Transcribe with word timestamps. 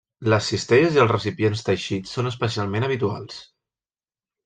Les 0.33 0.45
cistelles 0.53 0.95
i 0.97 1.01
els 1.03 1.11
recipients 1.13 1.63
teixits 1.69 2.17
són 2.19 2.33
especialment 2.33 2.91
habituals. 2.91 3.43